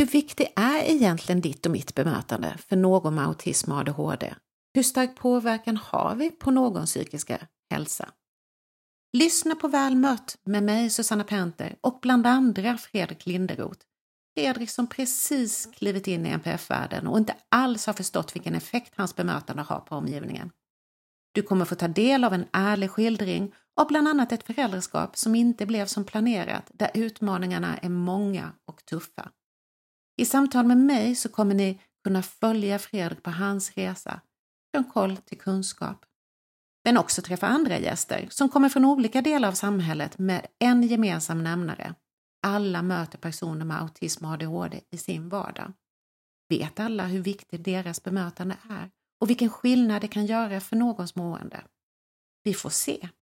[0.00, 4.34] Hur viktigt är egentligen ditt och mitt bemötande för någon med autism och ADHD?
[4.74, 7.38] Hur stark påverkan har vi på någons psykiska
[7.70, 8.08] hälsa?
[9.12, 13.80] Lyssna på Väl mött med mig Susanna Penter och bland andra Fredrik Linderoth.
[14.36, 19.16] Fredrik som precis klivit in i NPF-världen och inte alls har förstått vilken effekt hans
[19.16, 20.50] bemötande har på omgivningen.
[21.32, 25.34] Du kommer få ta del av en ärlig skildring av bland annat ett föräldraskap som
[25.34, 29.30] inte blev som planerat, där utmaningarna är många och tuffa.
[30.16, 34.20] I samtal med mig så kommer ni kunna följa Fredrik på hans resa,
[34.74, 36.04] från koll till kunskap.
[36.84, 41.42] Men också träffa andra gäster som kommer från olika delar av samhället med en gemensam
[41.42, 41.94] nämnare.
[42.42, 45.72] Alla möter personer med autism och ADHD i sin vardag.
[46.48, 48.90] Vet alla hur viktigt deras bemötande är
[49.20, 51.64] och vilken skillnad det kan göra för någons mående?
[52.42, 53.08] Vi får se.